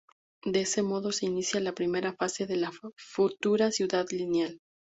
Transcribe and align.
De 0.43 0.61
ese 0.61 0.81
modo 0.81 1.11
se 1.11 1.27
inició 1.27 1.59
la 1.59 1.73
primera 1.75 2.13
fase 2.13 2.47
de 2.47 2.55
la 2.57 2.71
futura 2.97 3.69
Ciudad 3.69 4.07
Lineal. 4.09 4.59